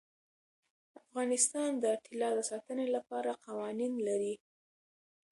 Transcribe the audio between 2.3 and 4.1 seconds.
د ساتنې لپاره قوانین